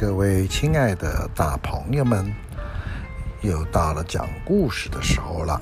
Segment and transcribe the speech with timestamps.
[0.00, 2.34] 各位亲爱的大朋友们，
[3.42, 5.60] 又到了讲故事的时候了。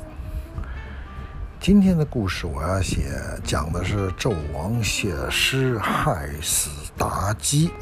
[1.58, 7.72] 今天的故事我要写，讲的是纣王写诗害死妲己。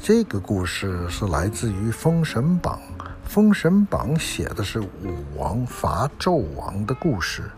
[0.00, 2.78] 这个故事是来自于《封神榜》，
[3.24, 4.86] 《封神榜》写的是武
[5.36, 7.50] 王伐纣王的故事。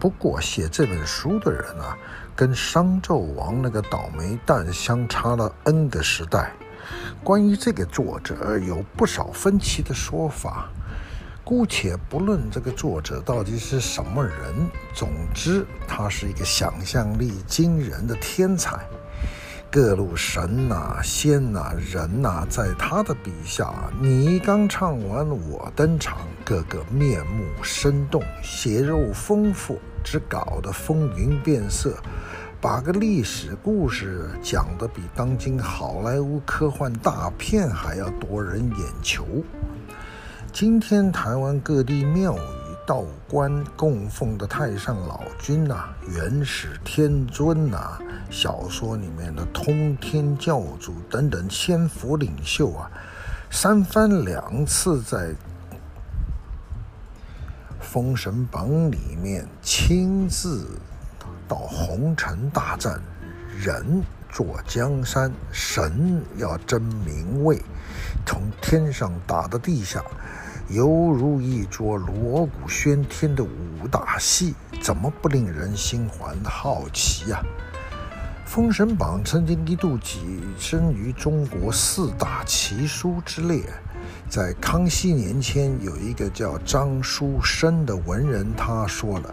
[0.00, 1.94] 不过写这本书的人啊，
[2.34, 6.54] 跟商纣王那个倒霉蛋相差了 N 个时代。
[7.26, 10.68] 关于这个作者，有不少分歧的说法。
[11.42, 14.32] 姑且不论这个作者到底是什么人，
[14.94, 18.78] 总之他是一个想象力惊人的天才。
[19.72, 31.98] 各路神呐、仙呐、人呐，在他的笔下，你刚唱完，我登场，个个面目生动，血肉丰富，只搞得风云变色。
[32.58, 39.26] 把个历史故事讲得比当今好莱坞科幻大片还要夺人眼球。
[40.52, 42.40] 今天台湾各地庙宇、
[42.86, 47.98] 道观供奉的太上老君呐、元始天尊呐、
[48.30, 52.90] 小说里面的通天教主等等仙佛领袖啊，
[53.50, 55.28] 三番两次在
[57.80, 60.66] 《封神榜》里面亲自。
[61.48, 63.00] 到红尘大战，
[63.58, 67.62] 人坐江山，神要争名位，
[68.26, 70.02] 从天上打到地下，
[70.68, 77.40] 犹如一桌锣鼓喧天的武打戏，怎么不令人心怀好奇呀、
[78.48, 80.18] 《封神榜》曾经一度跻
[80.58, 83.62] 身于中国四大奇书之列，
[84.28, 89.28] 在康熙年间，有一个叫张书生的文人，他说了。《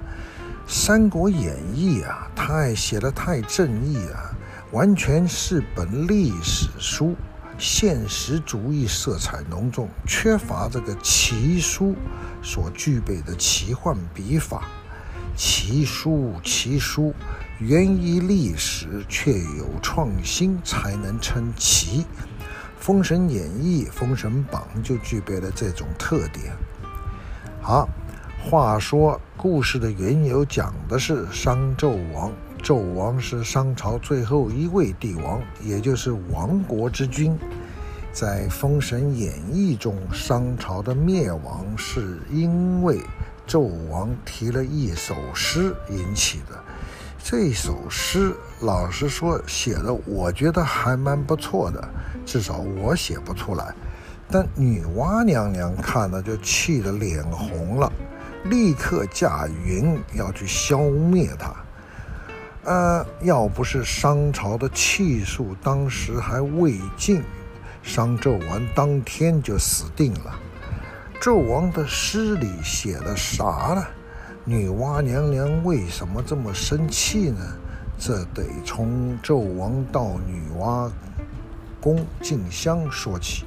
[0.75, 4.35] 三国演义》啊，太写得太正义了，
[4.71, 7.15] 完全是本历史书，
[7.59, 11.95] 现实主义色彩浓重，缺乏这个奇书
[12.41, 14.63] 所具备的奇幻笔法。
[15.37, 17.13] 奇书，奇书，
[17.59, 22.01] 源于历史却有创新，才能称奇。
[22.79, 26.51] 《封神演义》《封神榜》就具备了这种特点。
[27.61, 27.87] 好。
[28.49, 32.29] 话说，故事的缘由讲的是商纣王。
[32.61, 37.37] 纣王是商朝最后一位帝王，也就是亡国之君。
[38.11, 42.99] 在《封神演义》中，商朝的灭亡是因为
[43.47, 46.61] 纣王提了一首诗引起的。
[47.23, 51.81] 这首诗，老实说，写的我觉得还蛮不错的，
[52.25, 53.73] 至少我写不出来。
[54.29, 57.91] 但女娲娘娘看了就气得脸红了。
[58.45, 61.53] 立刻驾云要去消灭他。
[62.65, 67.21] 呃，要不是商朝的气数当时还未尽，
[67.81, 70.39] 商纣王当天就死定了。
[71.21, 73.85] 纣王的诗里写了啥呢？
[74.45, 77.39] 女娲娘娘为什么这么生气呢？
[77.97, 80.89] 这得从纣王到女娲
[81.79, 83.45] 宫进香说起。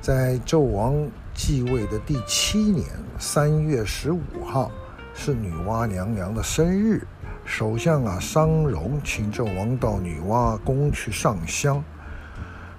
[0.00, 0.94] 在纣王
[1.36, 2.86] 继位的第七年
[3.18, 4.70] 三月十五号，
[5.14, 7.06] 是女娲娘娘的生日。
[7.44, 11.84] 首相啊，商容请纣王到女娲宫去上香。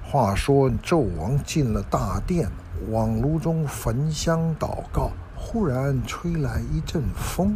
[0.01, 2.50] 话说纣王进了大殿，
[2.90, 7.56] 往炉中焚香祷告，忽然吹来一阵风，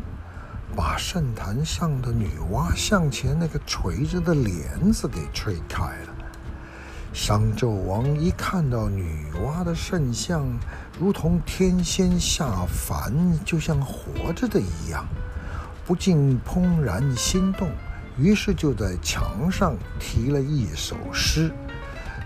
[0.76, 6.16] 把圣坛上的女娲向前那个垂着的帘子给吹开了。
[7.14, 10.48] 商纣王一看到女娲的圣像，
[11.02, 13.12] 如同天仙下凡，
[13.44, 15.04] 就像活着的一样，
[15.84, 17.72] 不禁怦然心动，
[18.20, 21.52] 于是就在墙上题了一首诗。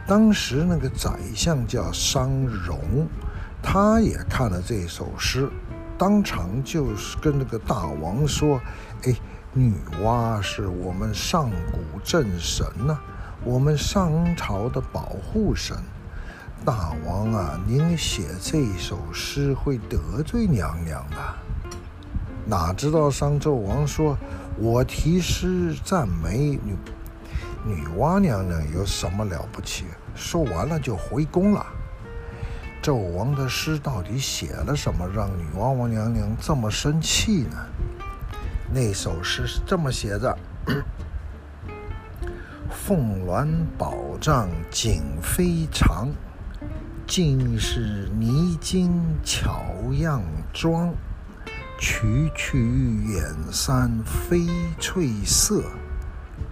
[0.06, 3.08] 当时那个宰相叫商容，
[3.64, 5.50] 他也看了这首诗，
[5.98, 8.60] 当场就是跟那个大王说
[9.08, 9.16] ：“哎，
[9.54, 13.00] 女娲是我们上古正神呐、”
[13.46, 15.78] 我们商朝的保护神，
[16.66, 21.18] 大王啊，您写这首诗会得罪娘娘的。
[22.44, 24.18] 哪知道商纣王说
[24.58, 26.76] ：“我题诗赞美女
[27.64, 29.86] 女娲娘娘有什么了不起？”
[30.16, 31.64] 说完了就回宫了。
[32.82, 37.58] 纣王的诗到底写了什么，让女娲娘娘这么生气呢？
[38.74, 40.36] 那首诗是这么写的。
[42.72, 43.48] 凤鸾
[43.78, 46.10] 宝帐锦飞长，
[47.08, 48.92] 尽是泥金
[49.24, 49.64] 巧
[49.94, 50.22] 样
[50.52, 50.94] 妆。
[51.78, 52.58] 曲曲
[53.06, 53.22] 远
[53.52, 54.48] 山飞
[54.80, 55.62] 翠色，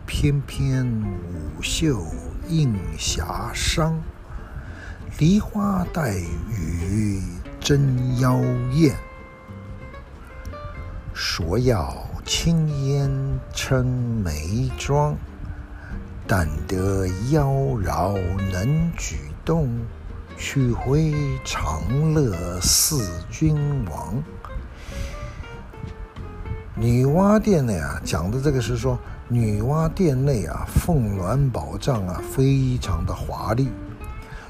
[0.05, 2.05] 翩翩舞袖
[2.50, 3.94] 映霞裳。
[5.17, 7.21] 梨花带雨
[7.59, 8.39] 真妖
[8.73, 8.95] 艳，
[11.13, 11.95] 说要
[12.25, 13.09] 轻烟
[13.53, 13.85] 撑
[14.21, 15.15] 眉妆，
[16.27, 18.17] 但得妖娆
[18.51, 19.69] 能举动，
[20.45, 21.13] 取回
[21.45, 23.56] 长乐寺君
[23.90, 24.22] 王。
[26.75, 29.00] 女娲殿内啊，讲的这个是说，
[29.30, 33.69] 女娲殿内啊，凤鸾宝帐啊，非常的华丽。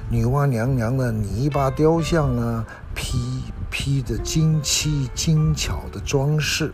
[0.09, 2.65] 女娲娘娘的泥巴雕像呢，
[2.95, 6.73] 披披着金漆精巧的装饰，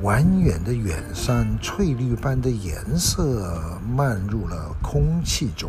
[0.00, 5.68] 蜿蜒的远山，翠绿般的颜色漫入了空气中。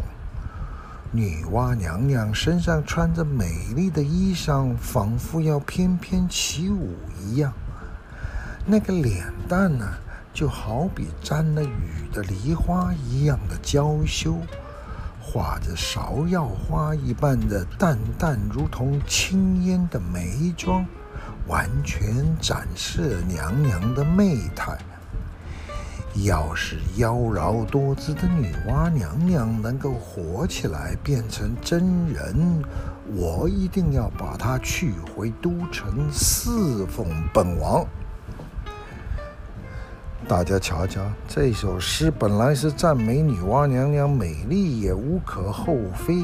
[1.14, 7.52] 女娲娘娘身上穿着美丽的衣裳，仿佛要翩翩起舞一样。
[8.66, 9.86] 那个脸蛋呢，
[10.34, 14.38] 就好比沾了雨的梨花一样的娇羞，
[15.22, 20.86] 画着芍药花一般的淡淡如同青烟的眉妆，
[21.46, 24.78] 完全展示了娘娘的媚态。
[26.24, 32.64] 要是妖娆多姿的女娲娘娘能够活起来变成真人，
[33.16, 36.50] 我一定要把她娶回都城侍
[36.86, 37.86] 奉本王。
[40.28, 46.24] 大家瞧瞧，这首诗本来是赞美女娲娘娘美丽，也无可厚非。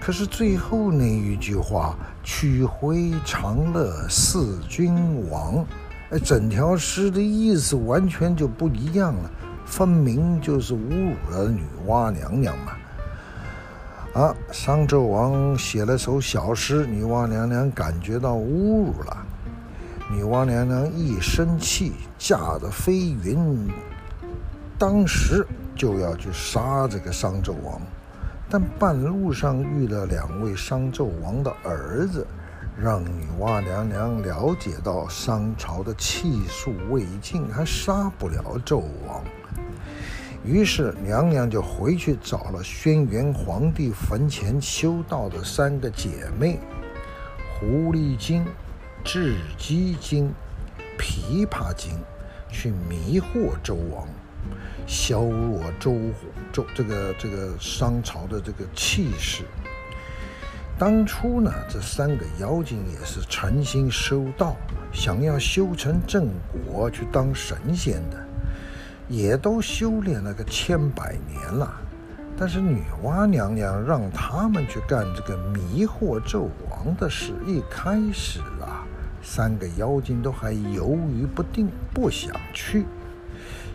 [0.00, 5.64] 可是最后那一句话“取回长乐寺君王”，
[6.10, 9.30] 哎，整条诗的意思完全就不一样了，
[9.66, 12.72] 分明就是侮辱了女娲娘娘嘛！
[14.14, 19.16] 啊，商纣王写了首小诗，女娲娘娘感觉到侮辱了。
[20.10, 23.70] 女娲娘娘一生气，驾着飞云，
[24.78, 25.46] 当时
[25.76, 27.78] 就要去杀这个商纣王，
[28.48, 32.26] 但半路上遇了两位商纣王的儿子，
[32.80, 39.24] 让女娲娘娘了解到商朝的气数未尽，还杀不了纣王。
[40.44, 46.60] 于是娘娘就回去找了轩辕皇帝坟前修道的三个姐妹，
[47.58, 48.46] 狐狸精。
[49.04, 50.34] 雉鸡精、
[50.98, 51.98] 琵琶精，
[52.50, 54.06] 去迷惑纣王，
[54.86, 55.96] 削弱周
[56.52, 59.44] 周这个这个商朝的这个气势。
[60.78, 64.56] 当初呢，这三个妖精也是诚心修道，
[64.92, 66.28] 想要修成正
[66.64, 68.16] 果去当神仙的，
[69.08, 71.68] 也都修炼了个千百年了。
[72.36, 78.86] 但是女娲娘娘让他们去干这个迷惑纣王的事，一开始啊。
[79.20, 82.86] 三个妖精都还犹豫不定，不想去，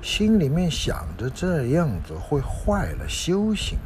[0.02, 3.78] 心里面想着这样子会坏了修行，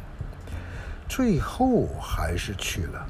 [1.08, 3.06] 最后还是去了，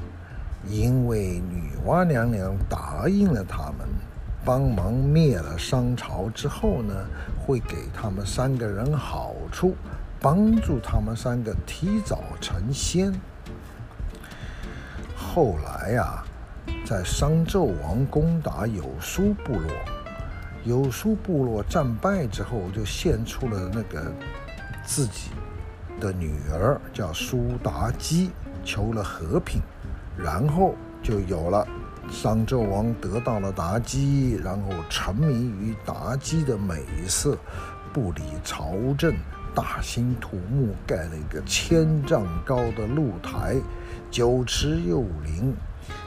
[0.67, 3.87] 因为女娲娘娘答应了他们，
[4.45, 6.95] 帮忙灭了商朝之后呢，
[7.39, 9.75] 会给他们三个人好处，
[10.21, 13.13] 帮助他们三个提早成仙。
[15.17, 16.25] 后来呀。
[16.85, 19.71] 在商纣王攻打有苏部落，
[20.65, 24.11] 有苏部落战败之后，就献出了那个
[24.87, 25.31] 自己
[26.01, 28.31] 的女儿，叫苏妲己，
[28.65, 29.61] 求了和平，
[30.17, 31.67] 然后就有了
[32.11, 37.37] 商纣王得到了妲己，然后沉迷于妲己的美色，
[37.93, 39.15] 不理朝政，
[39.55, 43.57] 大兴土木，盖了一个千丈高的露台，
[44.11, 45.55] 酒池肉林。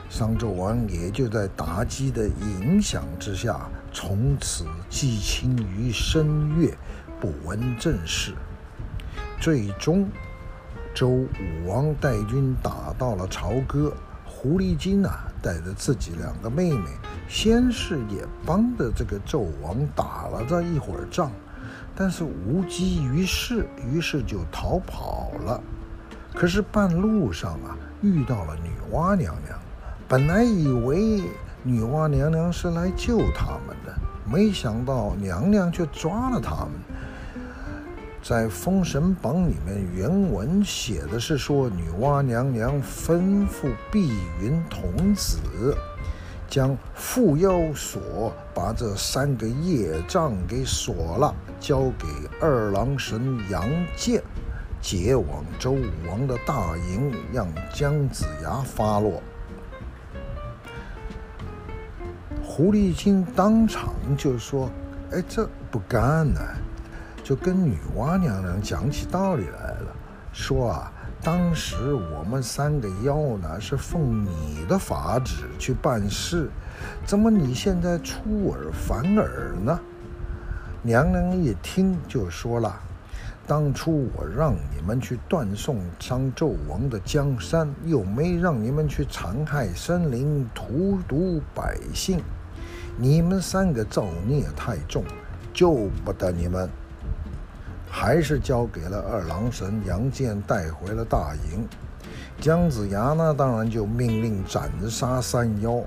[0.09, 6.69] 商纣王也就在妲己的影响之下，从此寄情于声乐，
[7.19, 8.33] 不问政事。
[9.41, 10.07] 最终，
[10.93, 11.27] 周武
[11.67, 13.91] 王带军打到了朝歌，
[14.23, 16.85] 狐狸精啊，带着自己两个妹妹，
[17.27, 21.31] 先是也帮着这个纣王打了这一会儿仗，
[21.95, 25.59] 但是无济于事，于是就逃跑了。
[26.35, 29.57] 可是半路上啊，遇到了女娲娘娘。
[30.07, 31.23] 本来以为
[31.63, 33.91] 女娲娘娘是来救他们的，
[34.31, 36.73] 没想到娘娘却抓了他们。
[38.23, 45.39] 在《封神榜》里面，原文写的是说，女娲娘娘吩咐碧云童子
[46.47, 52.05] 将缚妖锁把这三个业障给锁了，交给
[52.39, 54.21] 二郎神杨戬，
[54.79, 59.19] 解往周武王的大营，让姜子牙发落。
[62.43, 64.69] 狐狸精当场就说
[65.11, 66.39] ：“哎，这不干呢，
[67.23, 69.95] 就跟女娲娘娘讲起道理来了，
[70.33, 76.49] 说啊，当时我们三个妖呢是奉你的法旨去办事，
[77.05, 79.79] 怎么你现在出尔反尔呢？”
[80.83, 82.75] 娘娘一听就说了。
[83.47, 92.21] 当初我让你们去断送商纣王的江山，又没让你们去残害生灵、荼毒百姓，
[92.97, 95.03] 你们三个造孽太重，
[95.53, 96.69] 救不得你们，
[97.91, 101.67] 还是交给了二郎神杨戬带回了大营。
[102.39, 105.83] 姜子牙呢，当然就命令斩杀三妖。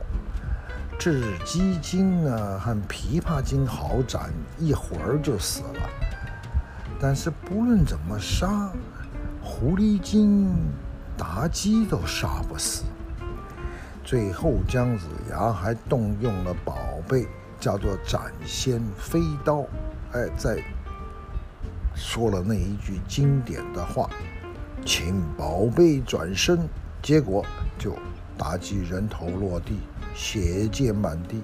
[0.98, 5.88] 雉鸡精呢和琵琶精好斩，一会儿就死了。
[7.00, 8.70] 但是不论怎么杀，
[9.42, 10.54] 狐狸精、
[11.18, 12.84] 妲己都杀不死。
[14.04, 16.76] 最后姜子牙还动用了宝
[17.08, 17.26] 贝，
[17.58, 19.64] 叫做斩仙飞刀，
[20.12, 20.62] 哎，在
[22.06, 24.08] 说了那一句经典的话
[24.84, 26.68] ：“请宝贝转身。”
[27.02, 27.44] 结果
[27.78, 27.96] 就
[28.38, 29.78] 妲己人头落地，
[30.14, 31.42] 血溅满地。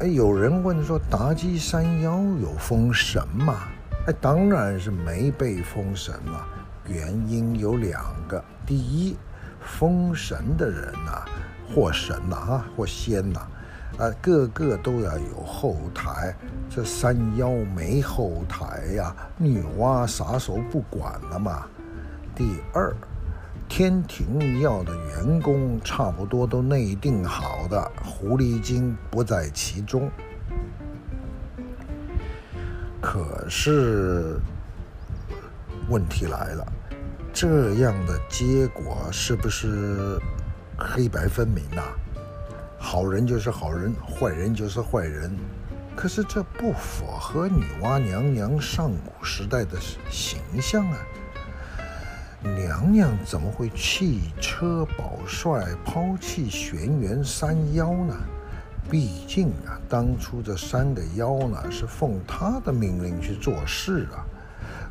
[0.00, 3.68] 哎，有人问说，妲己三妖有封神吗？
[4.08, 6.46] 哎，当然是没被封神了。
[6.88, 9.16] 原因有两个：第一，
[9.60, 11.24] 封神的人呐、
[11.72, 13.46] 或神呐，哈，或仙呐，
[13.98, 16.34] 啊，个个都要有后台。
[16.68, 21.66] 这三妖没后台呀，女娲撒手不管了嘛。
[22.34, 22.94] 第二。
[23.68, 30.08] 天庭要的员工差不多都内定好的，狐狸精不在其中。
[33.00, 34.38] 可是
[35.88, 36.64] 问题来了，
[37.32, 40.16] 这样的结果是不是
[40.78, 41.82] 黑白分明呐？
[42.86, 45.36] 好人就是好人，坏人就是坏人。
[45.96, 49.76] 可是这不符合女娲娘娘上古时代的
[50.08, 50.98] 形象啊。
[52.44, 58.14] 娘娘怎么会弃车保帅，抛弃玄元三妖呢？
[58.88, 64.22] 毕竟啊，当初这三个妖呢是奉她的命令去做事啊。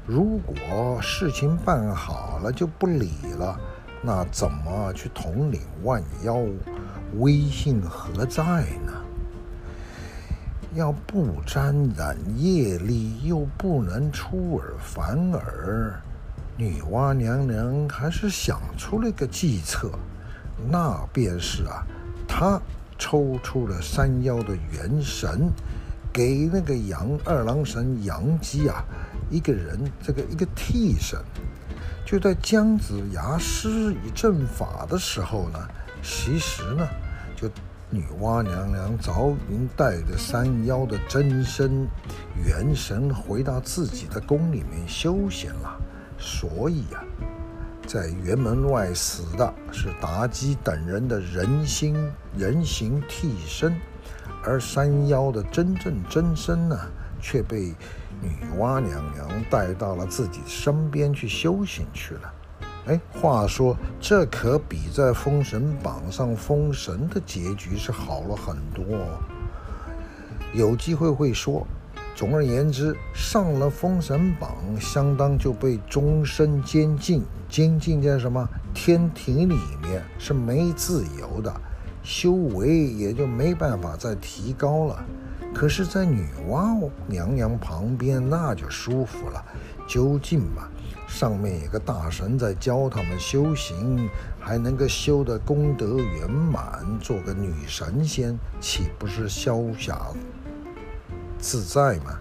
[0.05, 3.57] 如果事情办好了就不理了，
[4.01, 6.35] 那怎么去统领万妖？
[7.17, 8.43] 威信何在
[8.85, 8.93] 呢？
[10.73, 16.01] 要不沾染业力，又不能出尔反尔。
[16.57, 19.89] 女娲娘娘还是想出了一个计策，
[20.69, 21.85] 那便是啊，
[22.27, 22.61] 她
[22.97, 25.49] 抽出了山妖的元神，
[26.11, 28.83] 给那个杨二郎神杨基啊
[29.29, 31.17] 一个人，这个一个替身。
[32.05, 35.59] 就在姜子牙施以阵法的时候呢，
[36.07, 36.87] 其实呢，
[37.35, 37.49] 就
[37.89, 41.87] 女娲娘娘早已经带着山妖的真身
[42.35, 45.75] 元神回到自己的宫里面修行了。
[46.19, 47.03] 所以啊，
[47.87, 51.95] 在辕门外死的是妲己等人的人心
[52.37, 53.75] 人形替身，
[54.43, 56.79] 而山妖的真正真身呢，
[57.19, 57.73] 却被
[58.21, 62.33] 女娲娘娘带到了自己身边去修行去了。
[62.87, 69.19] 哎，话说这可比在封神榜上封神的结局是好了很多哦。
[70.53, 71.65] 有机会会说。
[72.17, 81.53] 总而言之，上了封神榜，相当就被终身监禁，监禁在什么天庭里面，是没自由的，
[82.03, 85.05] 修为也就没办法再提高了。
[85.53, 89.43] 可是，在女娲娘娘旁边，那就舒服了。
[89.85, 90.69] 究竟嘛，
[91.07, 94.09] 上面有个大神在教他们修行，
[94.39, 100.11] 还能够修得功德圆满，做个女神仙，岂不是潇洒？
[101.37, 102.19] 自在吗，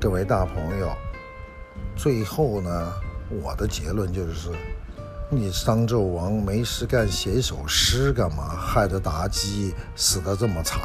[0.00, 0.90] 各位大朋友，
[1.96, 2.92] 最后呢，
[3.28, 4.50] 我的结论就是，
[5.30, 10.80] 你商纣王没事干写首诗干嘛，害得妲己死得这么惨。